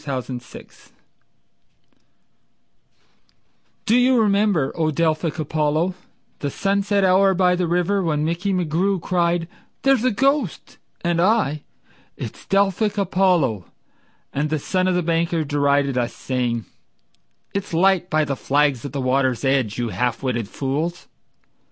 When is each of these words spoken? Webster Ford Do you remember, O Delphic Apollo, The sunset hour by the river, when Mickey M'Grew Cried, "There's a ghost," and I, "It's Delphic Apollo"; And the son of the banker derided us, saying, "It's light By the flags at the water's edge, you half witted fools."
Webster 0.07 0.39
Ford 0.39 0.67
Do 3.85 3.95
you 3.95 4.19
remember, 4.19 4.71
O 4.75 4.89
Delphic 4.89 5.37
Apollo, 5.37 5.93
The 6.39 6.49
sunset 6.49 7.03
hour 7.03 7.35
by 7.35 7.55
the 7.55 7.67
river, 7.67 8.01
when 8.01 8.25
Mickey 8.25 8.51
M'Grew 8.51 8.99
Cried, 8.99 9.47
"There's 9.83 10.03
a 10.03 10.09
ghost," 10.09 10.79
and 11.05 11.21
I, 11.21 11.61
"It's 12.17 12.47
Delphic 12.47 12.97
Apollo"; 12.97 13.65
And 14.33 14.49
the 14.49 14.57
son 14.57 14.87
of 14.87 14.95
the 14.95 15.03
banker 15.03 15.43
derided 15.43 15.99
us, 15.99 16.15
saying, 16.15 16.65
"It's 17.53 17.71
light 17.71 18.09
By 18.09 18.25
the 18.25 18.35
flags 18.35 18.83
at 18.83 18.93
the 18.93 19.01
water's 19.01 19.45
edge, 19.45 19.77
you 19.77 19.89
half 19.89 20.23
witted 20.23 20.47
fools." 20.49 21.07